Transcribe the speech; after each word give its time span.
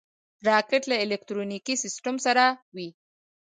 راکټ 0.47 0.83
له 0.91 0.95
الکترونیکي 1.03 1.73
سیسټم 1.83 2.15
سره 2.25 2.43
وي 2.75 2.89